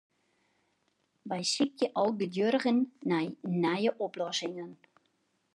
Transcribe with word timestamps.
Wy 1.29 1.41
sykje 1.53 1.87
algeduerigen 2.01 2.79
nei 3.09 3.27
nije 3.61 3.91
oplossingen. 4.07 4.71